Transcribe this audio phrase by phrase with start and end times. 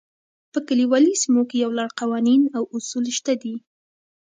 [0.51, 3.55] په کلیوالي سیمو کې یو لړ قوانین او اصول شته دي.